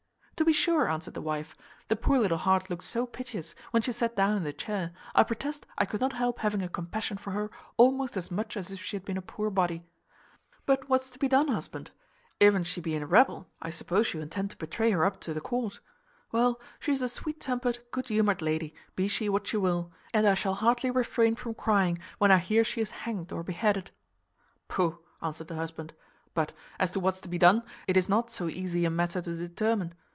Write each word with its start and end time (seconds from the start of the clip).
"To 0.37 0.43
be 0.45 0.53
sure," 0.53 0.89
answered 0.89 1.13
the 1.13 1.21
wife, 1.21 1.55
"the 1.87 1.95
poor 1.95 2.17
little 2.17 2.39
heart 2.39 2.67
looked 2.67 2.83
so 2.83 3.05
piteous, 3.05 3.53
when 3.69 3.83
she 3.83 3.91
sat 3.91 4.15
down 4.15 4.35
in 4.37 4.43
the 4.43 4.51
chair, 4.51 4.91
I 5.13 5.21
protest 5.21 5.67
I 5.77 5.85
could 5.85 6.01
not 6.01 6.13
help 6.13 6.39
having 6.39 6.63
a 6.63 6.67
compassion 6.67 7.17
for 7.17 7.29
her 7.29 7.51
almost 7.77 8.17
as 8.17 8.31
much 8.31 8.57
as 8.57 8.71
if 8.71 8.79
she 8.81 8.95
had 8.95 9.05
been 9.05 9.17
a 9.19 9.21
poor 9.21 9.51
body. 9.51 9.83
But 10.65 10.89
what's 10.89 11.11
to 11.11 11.19
be 11.19 11.27
done, 11.27 11.49
husband? 11.49 11.91
If 12.39 12.55
an 12.55 12.63
she 12.63 12.81
be 12.81 12.95
a 12.97 13.05
rebel, 13.05 13.51
I 13.61 13.69
suppose 13.69 14.15
you 14.15 14.19
intend 14.21 14.49
to 14.49 14.57
betray 14.57 14.89
her 14.89 15.05
up 15.05 15.19
to 15.21 15.33
the 15.35 15.41
court. 15.41 15.79
Well, 16.31 16.59
she's 16.79 17.03
a 17.03 17.07
sweet 17.07 17.39
tempered, 17.39 17.77
good 17.91 18.07
humoured 18.07 18.41
lady, 18.41 18.73
be 18.95 19.07
she 19.07 19.29
what 19.29 19.45
she 19.45 19.57
will, 19.57 19.91
and 20.11 20.25
I 20.25 20.33
shall 20.33 20.55
hardly 20.55 20.89
refrain 20.89 21.35
from 21.35 21.53
crying 21.53 21.99
when 22.17 22.31
I 22.31 22.37
hear 22.39 22.63
she 22.63 22.81
is 22.81 22.89
hanged 23.05 23.31
or 23.31 23.43
beheaded." 23.43 23.91
"Pooh!" 24.67 25.03
answered 25.21 25.49
the 25.49 25.55
husband. 25.55 25.93
"But, 26.33 26.51
as 26.79 26.89
to 26.91 26.99
what's 26.99 27.21
to 27.21 27.29
be 27.29 27.37
done, 27.37 27.61
it 27.87 27.95
is 27.95 28.09
not 28.09 28.31
so 28.31 28.47
easy 28.47 28.85
a 28.85 28.89
matter 28.89 29.21
to 29.21 29.35
determine. 29.35 29.93